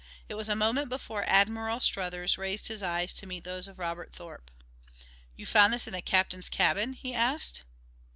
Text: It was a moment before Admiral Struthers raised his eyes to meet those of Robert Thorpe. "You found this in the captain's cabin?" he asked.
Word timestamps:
It 0.27 0.33
was 0.33 0.49
a 0.49 0.55
moment 0.55 0.89
before 0.89 1.23
Admiral 1.29 1.79
Struthers 1.79 2.35
raised 2.35 2.69
his 2.69 2.81
eyes 2.81 3.13
to 3.13 3.27
meet 3.27 3.43
those 3.43 3.67
of 3.67 3.77
Robert 3.77 4.11
Thorpe. 4.11 4.49
"You 5.35 5.45
found 5.45 5.71
this 5.73 5.85
in 5.85 5.93
the 5.93 6.01
captain's 6.01 6.49
cabin?" 6.49 6.93
he 6.93 7.13
asked. 7.13 7.61